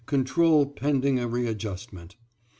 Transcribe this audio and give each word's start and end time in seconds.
control 0.07 0.65
pending 0.65 1.19
a 1.19 1.27
readjustment. 1.27 2.15